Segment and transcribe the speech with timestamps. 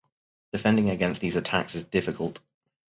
[0.51, 2.39] Defending against these attacks is difficult.